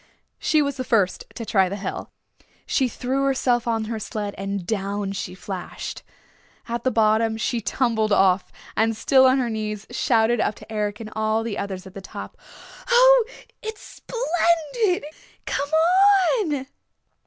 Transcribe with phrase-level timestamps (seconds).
[0.39, 2.09] She was the first to try the hill.
[2.65, 6.01] She threw herself on her sled and down she flashed.
[6.67, 11.01] At the bottom she tumbled off, and still on her knees shouted up to Eric
[11.01, 11.11] and
[11.45, 12.35] the others at the top,
[12.89, 13.25] "Oh,
[13.61, 15.05] it's splendid!
[15.45, 15.69] Come
[16.39, 16.65] on!"